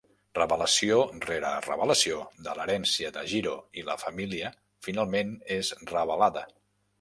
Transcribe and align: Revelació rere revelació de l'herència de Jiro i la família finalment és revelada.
Revelació 0.37 0.95
rere 1.25 1.51
revelació 1.65 2.17
de 2.47 2.55
l'herència 2.61 3.11
de 3.19 3.25
Jiro 3.35 3.53
i 3.81 3.85
la 3.91 3.99
família 4.05 4.53
finalment 4.89 5.37
és 5.59 5.71
revelada. 5.95 6.45